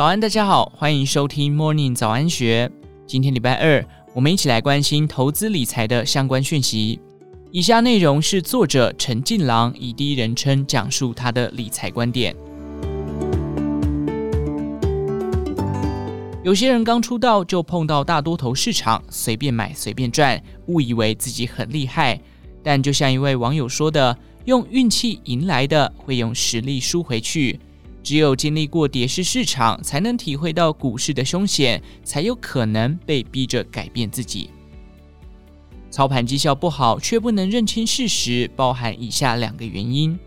[0.00, 2.72] 早安，大家好，欢迎收听 Morning 早安学。
[3.06, 6.98] 今天礼拜二，我们一起来关心投资理财的相关讯息。
[7.50, 12.34] 以下内容是作者陈近郎以第一人称讲述他的理财观点。
[16.42, 22.18] 有些人刚出道就碰到大多头市场，随便买随便赚，误以为自己很厉害。
[22.62, 27.60] 但就像一位网友说的：“用运气赢来的，会用实力输回去。”
[28.02, 34.50] 只有经历过跌势市场，才能体会到股市的凶险，才有可能被逼着改变自己。
[35.90, 40.18] 操盘绩效不好却不能认清事实，包含以下两个原因：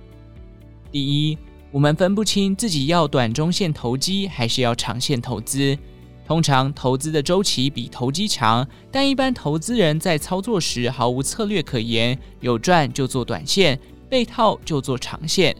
[0.91, 1.37] 第一，
[1.71, 5.77] 我们分不清自己要短中线投机还是要长线投资。
[6.25, 13.79] 通常投资的周期比投机长，但一般投资人在操作时毫无策略可言，有赚就做短线，
[14.09, 15.55] 被套就做长线。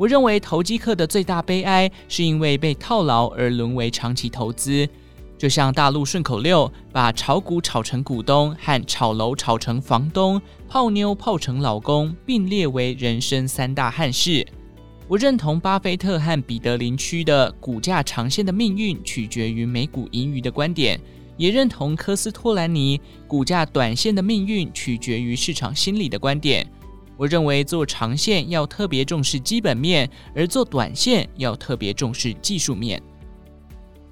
[0.00, 4.88] 我认为投机客的最大悲哀，是因为被套牢而沦为长期投资。
[5.36, 14.46] 就像大陆顺口溜，把炒股炒成股东和炒楼炒成房东，泡妞泡成老公，并列为人生三大憾事。
[15.06, 20.98] 我认同巴菲特和彼得林区的股价长线的命运取决于美股盈余的观点，
[21.36, 26.66] 也认同科斯托兰尼股价短线的命运取决于市场心理的观点。
[27.20, 32.98] 我认为做长线要特别重视基本面，而做短线要特别重视技术面。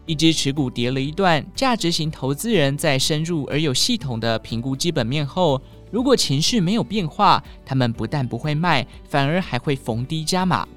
[0.04, 5.58] 一只持股跌了一段，价值型投资人在深入而有系统的评估基本面后，
[5.90, 10.68] 如果情绪没有变化，他们不但不会卖，反而还会逢低加码。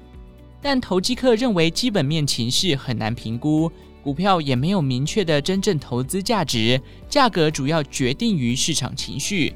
[0.62, 3.70] 但投机客认为基本面情绪很难评估，
[4.02, 9.52] 股票也没有明确的真正投资价值，价格主要决定于市场情绪。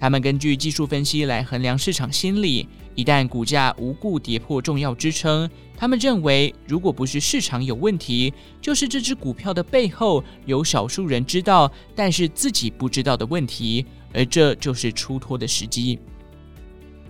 [0.00, 15.98] 他们根据技术分析来衡量市场心理，一旦股价无故跌破重要支撑，他们认为如果不是市场有问题，就是这只股票的背后有少数人知道，但是自己不知道的问题，而这就是出脱的时机。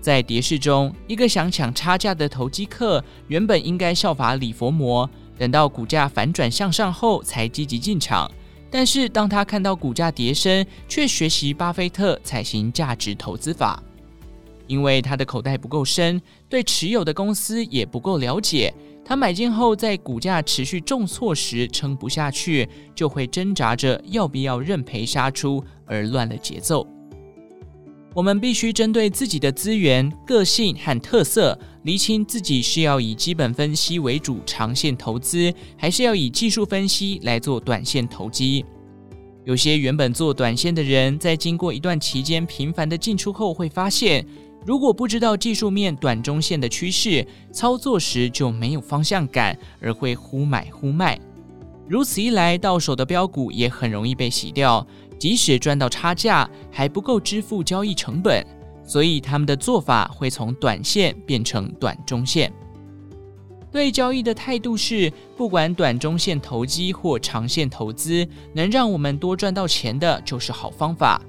[0.01, 8.29] 在跌势中，一个想抢差价的投机客原本应该效法李佛摩，等到股价反转向上后才积极进场。
[8.71, 13.83] 但是，当他看到股价跌升，却学习巴菲特采行价值投资法，
[14.69, 18.73] 因为他的口袋不够深，对持有的公司也不够了解。
[19.05, 26.87] 他买进后，在股价持续重挫时撑不下去，就会挣扎着要不要认赔杀出，而乱了节奏。
[28.13, 38.65] 我们必须针对自己的资源、个性和特色，厘清自己是要以基本分析为主长线投资，还是要以技术分析来做短线投机。
[39.45, 44.27] 有些原本做短线的人，在经过一段期间频繁的进出后，会发现，
[44.67, 51.19] 如果不知道技术面短中线的趋势，操作时就没有方向感，而会忽买忽卖。
[51.89, 54.87] 如此一来，到手的标股也很容易被洗掉。
[55.21, 58.45] 即使赚到差价，还不够支付交易成本，
[58.83, 62.51] 所以他们的做法会从短线变成短中线。
[63.71, 71.21] 对交易的态度是，不管短中线投机或长线投资，能让我们多赚到钱的就是好方法。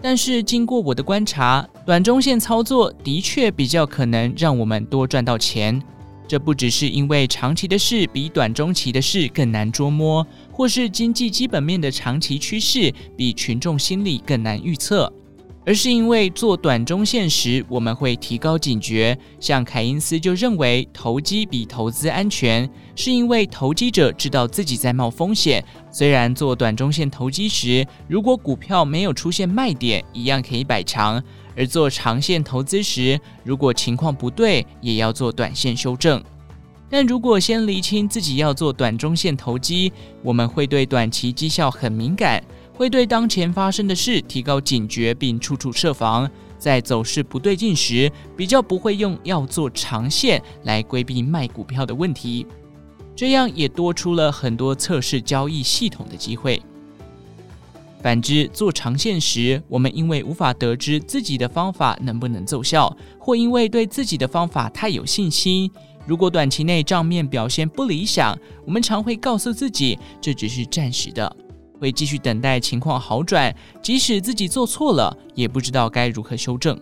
[0.00, 5.82] 但是经过我的观察，短中线操作的确比较可能让我们多赚到钱。
[6.28, 15.10] 这不只是因为长期的事比短中期的事更难捉摸，或是经济基本面的长期趋势比群众心理更难预测，
[15.68, 19.14] 而是因为做短中线时我们会提高警觉。
[19.38, 25.62] 像凯因斯就认为投机比投资安全，是因为投机者知道自己在冒风险。
[25.90, 31.22] 虽然做短中线投机时，如果股票没有出现卖点，一样可以摆长。
[31.54, 36.24] 而做长线投资时，如果情况不对，也要做短线修正。
[36.88, 39.92] 但如果先厘清自己要做短中线投机，
[40.22, 42.42] 我们会对短期绩效很敏感，
[42.78, 46.30] 会对当前发生的事提高警觉，并处处设防。
[46.58, 52.46] 在走势不对劲时，比较不会用要做长线来规避卖股票的问题，
[53.16, 56.62] 这样也多出了很多测试交易系统的机会。
[58.00, 65.68] 反之，做长线时，我们因为无法得知自己的方法能不能奏效，或因为对自己的方法太有信心，
[66.06, 71.36] 如果短期内账面表现不理想，我们常会告诉自己这只是暂时的，
[71.80, 73.54] 会继续等待情况好转。
[73.82, 76.78] 即使自己做错了，也不知道该如何修正。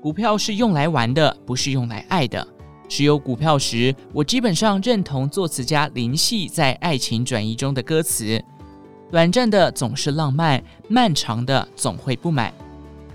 [0.00, 2.46] 股票是用来玩的，不是用来爱的。
[2.88, 8.42] 持有股票时，我基本上认同作词家林夕在《爱情转移》中的歌词。
[9.10, 12.52] 短暂的总是浪漫，漫长的总会不满。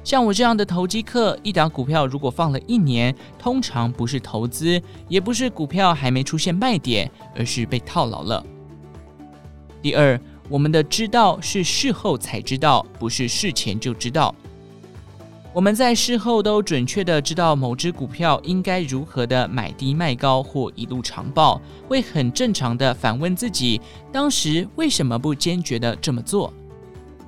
[0.04, 8.46] 像我这样的投机客，一档股票如果放了一年，通常不是投资，也不是股票还没出现卖点，而是被套牢了。
[9.82, 10.20] 第二，
[10.54, 14.36] 我们的知道是事后才知道，不是事前就知道。
[15.52, 26.54] 我们在事后都准确的知道某只股票应该如何的买低卖高或一路长抱，会很正常的反问自己，当时为什么不坚决的这么做？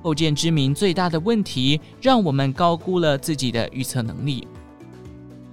[0.04, 4.46] 后见之明最大的问题，让我们高估了自己的预测能力。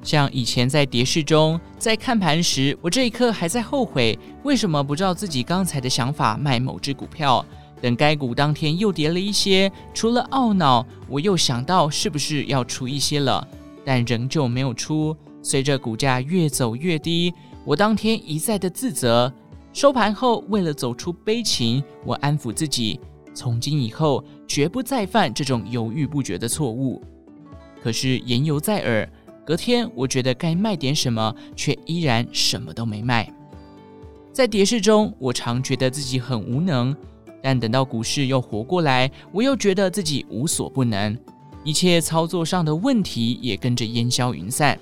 [0.03, 7.43] 像以前在跌市中，在看盘时，我这一刻还在后悔，为什么不照自己刚才的想法卖某只股票。
[7.83, 13.45] 等该股当天又跌了一些，除了懊恼，我又想到是不是要出一些了，
[13.83, 15.13] 但仍旧没有出。
[15.41, 17.33] 随着股价越走越低，
[17.65, 19.29] 我当天一再的自责。
[19.73, 22.97] 收盘后，为了走出悲情，我安抚自己，
[23.33, 27.03] 从今以后绝不再犯这种犹豫不决的错误。
[27.83, 29.05] 可是言犹在耳，
[29.45, 33.29] 隔天我觉得该卖点什么，却依然什么都没卖。
[34.31, 36.95] 在跌势中，我常觉得自己很无能。
[37.45, 41.17] 但等到股市又活过来，我又觉得自己无所不能，
[41.65, 44.79] 一切操作上的问题也跟着烟消云散。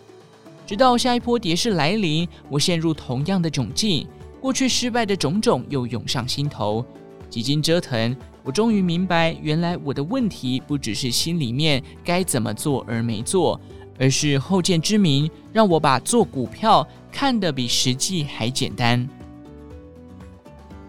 [0.67, 4.07] 直到下一波跌势来临，我陷入同样的窘境，
[4.39, 6.85] 过去失败的种种又涌上心头。
[7.31, 13.59] 几经折腾，我终于明白，原来我的问题不只是心里面该怎么做而没做，
[13.97, 19.09] 而是后见之明让我把做股票看得比实际还简单。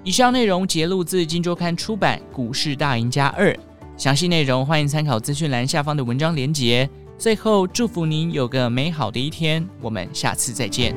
[0.04, 3.52] 以上内容节录自《金周刊》出版《股市大赢家二》，
[3.96, 6.90] 详细内容欢迎参考资讯栏下方的文章连结。
[7.16, 10.92] 最后，祝福您有个美好的一天，我们下次再见。